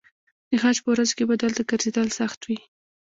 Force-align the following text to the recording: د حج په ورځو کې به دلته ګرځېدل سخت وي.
د 0.49 0.51
حج 0.61 0.77
په 0.83 0.89
ورځو 0.93 1.13
کې 1.17 1.23
به 1.29 1.35
دلته 1.43 1.61
ګرځېدل 1.69 2.07
سخت 2.19 2.39
وي. 2.47 2.57